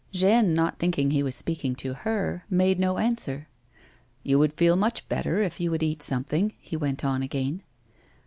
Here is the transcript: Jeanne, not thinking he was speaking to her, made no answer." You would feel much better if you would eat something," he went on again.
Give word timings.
Jeanne, 0.11 0.55
not 0.55 0.79
thinking 0.79 1.11
he 1.11 1.21
was 1.21 1.35
speaking 1.35 1.75
to 1.75 1.93
her, 1.93 2.43
made 2.49 2.79
no 2.79 2.97
answer." 2.97 3.47
You 4.23 4.39
would 4.39 4.53
feel 4.53 4.75
much 4.75 5.07
better 5.07 5.43
if 5.43 5.59
you 5.59 5.69
would 5.69 5.83
eat 5.83 6.01
something," 6.01 6.53
he 6.57 6.75
went 6.75 7.05
on 7.05 7.21
again. 7.21 7.61